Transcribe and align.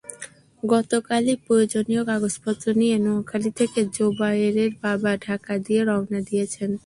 গতকালই 0.63 1.35
প্রয়োজনীয় 1.45 2.03
কাগজপত্র 2.05 2.65
নিয়ে 2.73 2.97
নোয়াখালী 2.97 3.51
থেকে 3.59 3.79
জোবায়েরের 3.95 4.71
বাবা 4.83 5.11
ঢাকার 5.25 5.57
দিকে 5.65 5.81
রওনা 5.83 6.19
দিয়েছেন। 6.29 6.71